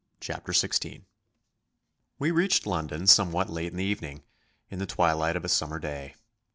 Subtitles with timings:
[0.19, 1.05] CHAPTER SIXTEEN
[2.17, 4.23] We reached London somewhat late in the evening
[4.67, 6.15] in the twilight of a summer day.